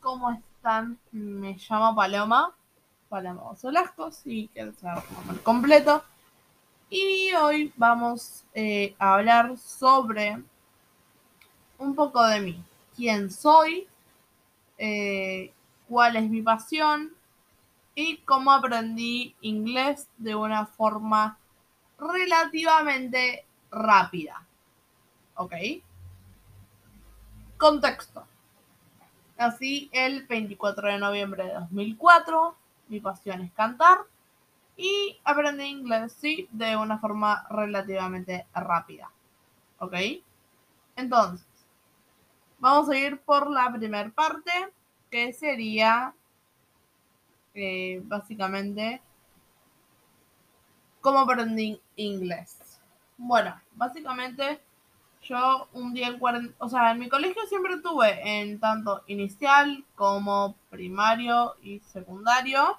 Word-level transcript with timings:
¿cómo 0.00 0.32
están? 0.32 0.98
Me 1.12 1.56
llamo 1.68 1.94
Paloma, 1.94 2.52
Paloma 3.08 3.54
Solasco, 3.56 4.10
si 4.10 4.48
quieren 4.52 4.74
saber 4.74 5.04
el 5.30 5.40
completo. 5.42 6.02
Y 6.90 7.32
hoy 7.34 7.72
vamos 7.76 8.44
eh, 8.54 8.96
a 8.98 9.14
hablar 9.14 9.56
sobre 9.56 10.42
un 11.78 11.94
poco 11.94 12.24
de 12.26 12.40
mí, 12.40 12.64
quién 12.96 13.30
soy, 13.30 13.86
eh, 14.76 15.52
cuál 15.88 16.16
es 16.16 16.28
mi 16.28 16.42
pasión 16.42 17.12
y 17.94 18.16
cómo 18.18 18.50
aprendí 18.50 19.36
inglés 19.40 20.08
de 20.18 20.34
una 20.34 20.66
forma 20.66 21.38
relativamente 21.98 23.44
rápida. 23.70 24.44
¿Ok? 25.36 25.54
Contexto. 27.56 28.26
Nací 29.38 29.90
el 29.92 30.26
24 30.26 30.88
de 30.88 30.98
noviembre 30.98 31.44
de 31.44 31.54
2004. 31.54 32.56
Mi 32.88 33.00
pasión 33.00 33.40
es 33.40 33.52
cantar. 33.52 33.98
Y 34.76 35.18
aprendí 35.24 35.64
inglés, 35.64 36.12
sí, 36.18 36.48
de 36.50 36.76
una 36.76 36.98
forma 36.98 37.46
relativamente 37.50 38.46
rápida. 38.54 39.10
¿Ok? 39.78 39.94
Entonces, 40.96 41.46
vamos 42.58 42.88
a 42.88 42.96
ir 42.96 43.18
por 43.20 43.50
la 43.50 43.72
primera 43.72 44.10
parte, 44.10 44.50
que 45.10 45.32
sería 45.32 46.14
eh, 47.54 48.00
básicamente 48.04 49.00
cómo 51.00 51.20
aprendí 51.20 51.80
inglés. 51.96 52.80
Bueno, 53.16 53.60
básicamente 53.72 54.60
yo 55.24 55.68
un 55.72 55.94
día 55.94 56.08
en 56.08 56.18
cuarentena, 56.18 56.54
o 56.58 56.68
sea, 56.68 56.92
en 56.92 56.98
mi 56.98 57.08
colegio 57.08 57.42
siempre 57.48 57.78
tuve 57.80 58.20
en 58.42 58.60
tanto 58.60 59.02
inicial 59.06 59.84
como 59.94 60.54
primario 60.70 61.56
y 61.62 61.80
secundario, 61.80 62.78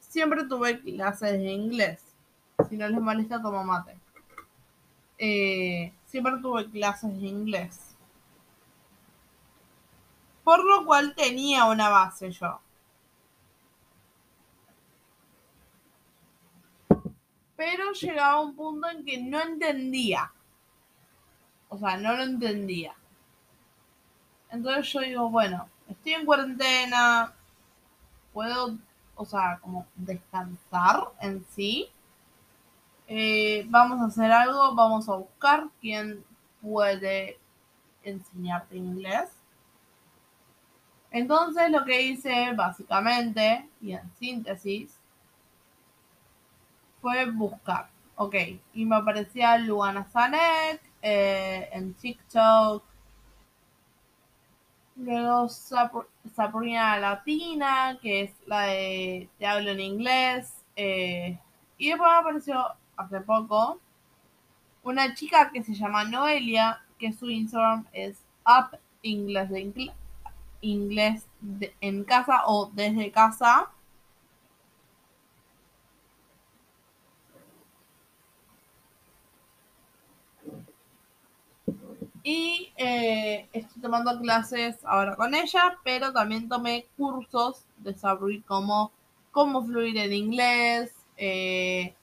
siempre 0.00 0.44
tuve 0.44 0.80
clases 0.80 1.32
de 1.32 1.52
inglés. 1.52 2.02
Si 2.68 2.76
no 2.76 2.88
les 2.88 3.00
molesta, 3.00 3.42
tomo 3.42 3.64
mate. 3.64 3.98
Eh, 5.18 5.92
siempre 6.06 6.34
tuve 6.40 6.70
clases 6.70 7.20
de 7.20 7.26
inglés. 7.26 7.96
Por 10.44 10.64
lo 10.64 10.84
cual 10.84 11.14
tenía 11.14 11.64
una 11.64 11.88
base 11.88 12.30
yo. 12.30 12.60
Pero 17.56 17.92
llegaba 17.92 18.40
un 18.40 18.54
punto 18.54 18.88
en 18.88 19.04
que 19.04 19.20
no 19.22 19.40
entendía 19.40 20.30
o 21.74 21.78
sea, 21.78 21.96
no 21.96 22.14
lo 22.14 22.22
entendía. 22.22 22.94
Entonces 24.50 24.92
yo 24.92 25.00
digo, 25.00 25.28
bueno, 25.28 25.68
estoy 25.88 26.12
en 26.12 26.24
cuarentena, 26.24 27.32
puedo, 28.32 28.78
o 29.16 29.24
sea, 29.24 29.58
como 29.60 29.86
descansar 29.96 31.08
en 31.20 31.44
sí. 31.50 31.88
Eh, 33.08 33.66
vamos 33.68 34.00
a 34.00 34.06
hacer 34.06 34.30
algo, 34.30 34.74
vamos 34.74 35.08
a 35.08 35.16
buscar 35.16 35.66
quién 35.80 36.24
puede 36.62 37.38
enseñarte 38.04 38.76
inglés. 38.76 39.30
Entonces 41.10 41.70
lo 41.70 41.84
que 41.84 42.02
hice 42.02 42.52
básicamente 42.54 43.68
y 43.80 43.92
en 43.92 44.14
síntesis 44.18 44.96
fue 47.02 47.28
buscar. 47.30 47.88
Ok, 48.16 48.36
y 48.74 48.84
me 48.84 48.94
aparecía 48.94 49.58
Luana 49.58 50.06
Sanet, 50.12 50.80
eh, 51.04 51.68
en 51.70 51.92
TikTok. 51.92 52.82
Luego 54.96 55.48
Sabrina 56.34 56.98
Latina, 56.98 57.98
que 58.00 58.22
es 58.22 58.30
la 58.46 58.62
de 58.62 59.28
Te 59.38 59.46
hablo 59.46 59.70
en 59.72 59.80
inglés. 59.80 60.54
Eh, 60.76 61.38
y 61.76 61.90
después 61.90 62.10
apareció 62.10 62.64
hace 62.96 63.20
poco 63.20 63.78
una 64.82 65.14
chica 65.14 65.50
que 65.52 65.62
se 65.62 65.74
llama 65.74 66.04
Noelia, 66.04 66.80
que 66.98 67.12
su 67.12 67.28
Instagram 67.28 67.86
es 67.92 68.16
Up 68.46 68.78
Inglés 69.02 69.50
en 71.82 72.04
casa 72.04 72.44
o 72.46 72.70
desde 72.72 73.10
casa. 73.10 73.70
Y 82.26 82.72
eh, 82.78 83.46
estoy 83.52 83.82
tomando 83.82 84.18
clases 84.18 84.78
ahora 84.84 85.14
con 85.14 85.34
ella, 85.34 85.78
pero 85.84 86.10
también 86.10 86.48
tomé 86.48 86.86
cursos 86.96 87.66
de 87.76 87.92
saber 87.92 88.42
cómo, 88.46 88.90
cómo 89.30 89.62
fluir 89.62 89.98
en 89.98 90.12
inglés. 90.14 90.94
Eh, 91.18 91.94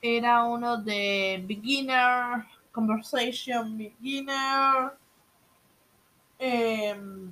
era 0.00 0.44
uno 0.44 0.78
de 0.78 1.44
beginner, 1.46 2.46
conversation 2.72 3.76
beginner, 3.76 4.94
em, 6.38 7.30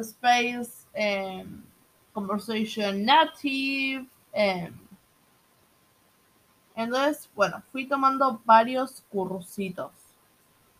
space, 0.00 0.88
em, 0.92 1.62
conversation 2.12 3.04
native. 3.04 4.08
Entonces, 6.76 7.30
bueno, 7.34 7.62
fui 7.70 7.86
tomando 7.86 8.40
varios 8.44 9.02
cursitos, 9.08 9.92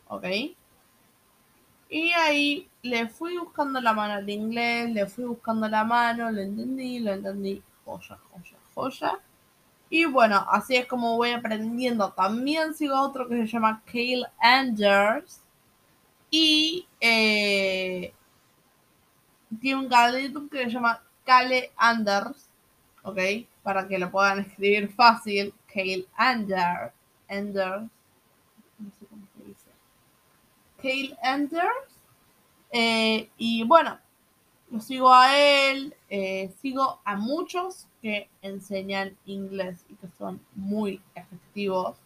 ¿ok? 0.09 0.27
Y 1.89 2.11
ahí 2.13 2.69
le 2.83 3.09
fui 3.09 3.37
buscando 3.39 3.81
la 3.81 3.93
mano 3.93 4.15
al 4.15 4.29
inglés, 4.29 4.91
le 4.91 5.07
fui 5.07 5.25
buscando 5.25 5.69
la 5.69 5.85
mano, 5.85 6.31
lo 6.31 6.41
entendí, 6.41 6.99
lo 6.99 7.13
entendí, 7.13 7.63
joya, 7.85 8.19
joya, 8.33 8.57
joya. 8.75 9.21
Y 9.91 10.07
bueno, 10.07 10.45
así 10.51 10.77
es 10.77 10.87
como 10.87 11.17
voy 11.17 11.31
aprendiendo. 11.31 12.13
También 12.13 12.75
sigo 12.75 13.01
otro 13.01 13.29
que 13.29 13.37
se 13.37 13.47
llama 13.47 13.83
Kale 13.87 14.27
Anders. 14.41 15.41
Y 16.31 16.89
eh, 17.01 18.13
tiene 19.61 19.81
un 19.81 19.89
canal 19.89 20.15
de 20.15 20.25
YouTube 20.25 20.51
que 20.51 20.65
se 20.65 20.71
llama 20.71 21.01
Kale 21.25 21.73
Anders. 21.77 22.49
¿Ok? 23.05 23.19
Para 23.63 23.87
que 23.87 23.99
lo 23.99 24.11
puedan 24.11 24.41
escribir 24.41 24.93
fácil. 24.93 25.55
Kale 25.75 26.07
Anders. 26.17 26.93
Anders. 27.29 27.91
No 28.79 28.91
sé 28.99 29.07
cómo 29.07 29.27
se 29.37 29.45
dice. 29.45 29.71
Kale 30.81 31.19
Anders. 31.23 31.99
Eh, 32.71 33.29
y 33.37 33.65
bueno, 33.65 33.99
lo 34.71 34.81
sigo 34.81 35.13
a 35.13 35.37
él. 35.37 35.95
Eh, 36.09 36.53
sigo 36.63 37.01
a 37.05 37.17
muchos 37.17 37.89
que 38.01 38.29
enseñan 38.43 39.17
inglés 39.27 39.85
y 39.89 39.95
que 39.95 40.09
son 40.17 40.41
muy 40.55 41.03
efectivos. 41.15 41.97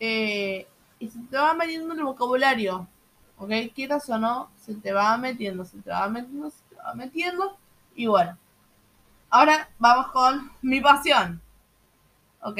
Eh, 0.00 0.66
y 0.98 1.08
se 1.08 1.20
te 1.20 1.36
va 1.36 1.54
metiendo 1.54 1.92
en 1.94 2.00
el 2.00 2.06
vocabulario. 2.06 2.88
¿Ok? 3.38 3.50
Quieras 3.74 4.08
o 4.10 4.18
no, 4.18 4.50
se 4.56 4.74
te 4.74 4.92
va 4.92 5.16
metiendo, 5.16 5.64
se 5.64 5.78
te 5.78 5.90
va 5.90 6.08
metiendo, 6.08 6.50
se 6.50 6.62
te 6.70 6.76
va 6.76 6.94
metiendo. 6.94 7.56
Y 7.94 8.06
bueno. 8.06 8.36
Ahora 9.30 9.68
vamos 9.78 10.08
con 10.08 10.50
mi 10.60 10.80
pasión. 10.80 11.41
¿Ok? 12.42 12.58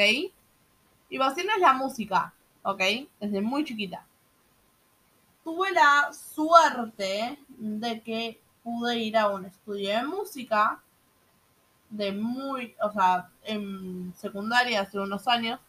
Mi 1.11 1.19
pasión 1.19 1.47
es 1.55 1.61
la 1.61 1.73
música, 1.75 2.33
¿ok? 2.63 2.81
Desde 3.21 3.41
muy 3.41 3.65
chiquita. 3.65 4.05
Tuve 5.45 5.73
la 5.73 6.11
suerte 6.13 7.39
de 7.49 8.01
que 8.03 8.41
pude 8.63 8.99
ir 8.99 9.17
a 9.17 9.29
un 9.29 9.45
estudio 9.45 9.91
de 9.91 10.05
música 10.05 10.81
de 11.91 12.13
muy, 12.13 12.75
o 12.83 12.91
sea, 12.91 13.29
en 13.45 14.15
secundaria 14.17 14.81
hace 14.81 14.99
unos 14.99 15.29
años, 15.29 15.61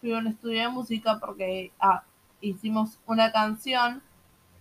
fui 0.00 0.12
a 0.12 0.18
un 0.18 0.26
estudio 0.26 0.62
de 0.62 0.68
música 0.68 1.18
porque 1.18 1.72
ah, 1.80 2.02
hicimos 2.40 2.98
una 3.06 3.32
canción 3.32 4.02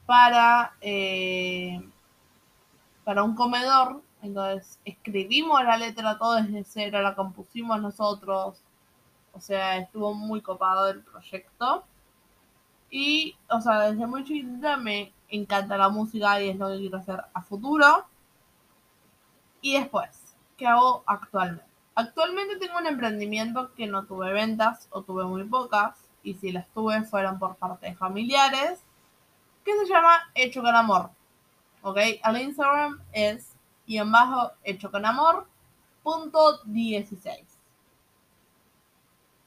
para, 0.06 0.74
eh, 0.80 1.82
para 3.04 3.24
un 3.24 3.36
comedor, 3.36 4.02
entonces 4.22 4.80
escribimos 4.86 5.62
la 5.64 5.78
letra 5.78 6.18
todo 6.18 6.36
desde 6.36 6.64
cero, 6.64 7.02
la 7.02 7.16
compusimos 7.16 7.82
nosotros, 7.82 8.62
o 9.34 9.40
sea, 9.40 9.78
estuvo 9.78 10.14
muy 10.14 10.42
copado 10.42 10.88
el 10.90 11.02
proyecto. 11.02 11.84
Y, 12.90 13.36
o 13.50 13.62
sea, 13.62 13.92
desde 13.92 14.06
muy 14.06 14.24
chiquita 14.24 14.78
me 14.78 15.14
encanta 15.30 15.78
la 15.78 15.90
música 15.90 16.42
y 16.42 16.50
es 16.50 16.58
lo 16.58 16.70
que 16.70 16.80
quiero 16.80 16.98
hacer 16.98 17.24
a 17.34 17.42
futuro. 17.42 18.06
Y 19.62 19.78
después, 19.78 20.36
¿qué 20.58 20.68
hago 20.68 21.04
actualmente? 21.06 21.66
Actualmente 21.96 22.58
tengo 22.58 22.78
un 22.78 22.88
emprendimiento 22.88 23.74
que 23.76 23.88
no 23.88 24.06
tuve 24.06 24.34
ventas 24.34 24.88
o 24.92 25.04
tuve 25.04 25.26
muy 25.26 25.44
pocas. 25.46 25.98
Y 26.24 26.36
si 26.36 26.52
las 26.52 26.68
tuve 26.70 27.04
fueron 27.04 27.40
por 27.40 27.56
parte 27.56 27.88
de 27.88 27.96
familiares. 27.96 28.84
Que 29.64 29.78
se 29.78 29.86
llama 29.86 30.20
Hecho 30.36 30.62
con 30.62 30.76
Amor. 30.76 31.10
¿Ok? 31.84 31.98
Al 32.24 32.42
Instagram 32.42 33.02
es 33.12 33.56
y 33.86 33.98
en 33.98 34.10
bajo 34.10 34.52
hecho 34.64 34.90
con 34.90 35.06
amor 35.06 35.48
punto 36.02 36.60
16. 36.64 37.51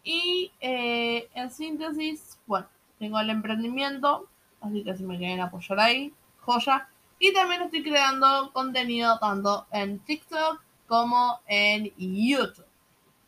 Y 0.05 0.53
eh, 0.61 1.29
en 1.35 1.51
síntesis, 1.51 2.39
bueno, 2.47 2.69
tengo 2.99 3.19
el 3.19 3.31
emprendimiento, 3.31 4.29
así 4.61 4.85
que 4.85 4.95
si 4.95 5.03
me 5.03 5.17
quieren 5.17 5.41
apoyar 5.41 5.81
ahí, 5.81 6.13
joya. 6.41 6.89
Y 7.19 7.33
también 7.33 7.63
estoy 7.63 7.83
creando 7.83 8.53
contenido 8.53 9.19
tanto 9.19 9.67
en 9.73 9.99
TikTok 10.01 10.63
como 10.87 11.41
en 11.47 11.91
YouTube. 11.97 12.67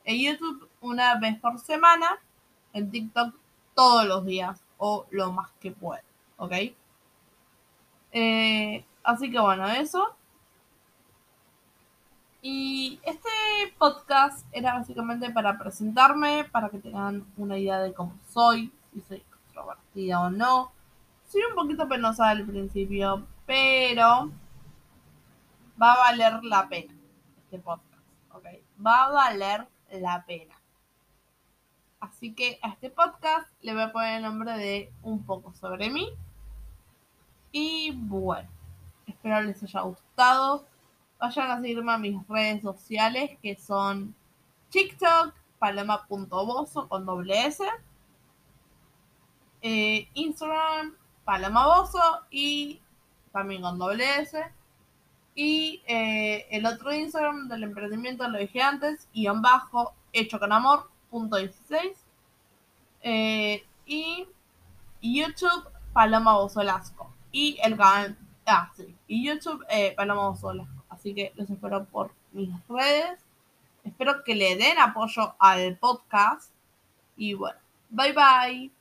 En 0.05 0.21
YouTube 0.21 0.69
una 0.83 1.19
vez 1.19 1.41
por 1.41 1.59
semana, 1.59 2.19
en 2.75 2.91
TikTok 2.91 3.35
todos 3.75 4.07
los 4.07 4.27
días 4.27 4.63
o 4.77 5.07
lo 5.11 5.33
más 5.33 5.51
que 5.61 5.71
pueda, 5.71 6.03
¿ok? 6.37 6.53
Eh, 8.13 8.85
así 9.03 9.31
que 9.31 9.39
bueno, 9.39 9.69
eso. 9.69 10.15
Y 12.49 13.01
este 13.03 13.29
podcast 13.77 14.47
era 14.53 14.75
básicamente 14.75 15.31
para 15.31 15.59
presentarme, 15.59 16.45
para 16.45 16.69
que 16.69 16.79
tengan 16.79 17.27
una 17.37 17.59
idea 17.59 17.81
de 17.81 17.93
cómo 17.93 18.17
soy, 18.29 18.73
si 18.95 19.01
soy 19.01 19.17
extrovertida 19.17 20.21
o 20.21 20.31
no. 20.31 20.71
Soy 21.27 21.43
un 21.43 21.57
poquito 21.57 21.89
penosa 21.89 22.29
al 22.29 22.47
principio, 22.47 23.27
pero 23.47 24.31
va 25.83 25.95
a 25.95 25.99
valer 25.99 26.45
la 26.45 26.69
pena 26.69 26.95
este 27.43 27.59
podcast, 27.59 28.05
¿ok? 28.31 28.47
Va 28.87 29.07
a 29.07 29.11
valer 29.11 29.67
la 29.91 30.25
pena. 30.25 30.55
Así 31.99 32.33
que 32.33 32.61
a 32.63 32.69
este 32.69 32.91
podcast 32.91 33.51
le 33.61 33.73
voy 33.73 33.83
a 33.83 33.93
poner 33.93 34.19
el 34.19 34.23
nombre 34.23 34.53
de 34.53 34.93
Un 35.03 35.25
poco 35.25 35.53
sobre 35.53 35.91
mí. 35.91 36.11
Y 37.51 37.91
bueno, 37.97 38.49
espero 39.05 39.41
les 39.41 39.61
haya 39.65 39.81
gustado. 39.81 40.65
Vayan 41.19 41.51
a 41.51 41.61
seguirme 41.61 41.93
a 41.93 41.99
mis 41.99 42.27
redes 42.29 42.63
sociales 42.63 43.39
que 43.43 43.57
son 43.57 44.15
TikTok, 44.71 45.35
paloma.bozo 45.59 46.89
con 46.89 47.07
doble 47.07 47.47
S. 47.47 47.65
Eh, 49.63 50.09
Instagram, 50.15 50.95
palomabozo 51.25 52.01
y 52.31 52.81
también 53.33 53.63
con 53.63 53.79
doble 53.79 54.21
S. 54.21 54.43
Y 55.35 55.83
eh, 55.87 56.47
el 56.51 56.65
otro 56.65 56.93
Instagram 56.93 57.49
del 57.49 57.65
emprendimiento, 57.65 58.27
lo 58.29 58.39
dije 58.39 58.63
antes, 58.63 59.09
guion 59.13 59.43
bajo, 59.43 59.95
hecho 60.13 60.39
con 60.39 60.53
amor, 60.53 60.91
punto 61.11 61.37
16. 61.37 61.93
Eh, 63.03 63.65
y 63.85 64.27
YouTube, 65.03 65.69
Paloma 65.93 66.35
Bozolasco. 66.39 67.13
Y 67.33 67.59
el 67.63 67.77
canal, 67.77 68.17
ah, 68.47 68.71
sí, 68.77 68.97
y 69.07 69.27
YouTube, 69.27 69.65
eh, 69.69 69.95
Paloma 69.97 70.29
Bozolasco. 70.31 70.76
Así 71.07 71.15
que 71.15 71.33
los 71.37 71.49
espero 71.49 71.85
por 71.85 72.11
mis 72.33 72.51
redes. 72.69 73.21
Espero 73.85 74.25
que 74.25 74.35
le 74.35 74.57
den 74.57 74.77
apoyo 74.77 75.37
al 75.39 75.77
podcast. 75.77 76.51
Y 77.17 77.35
bueno, 77.35 77.61
bye 77.91 78.13
bye. 78.13 78.76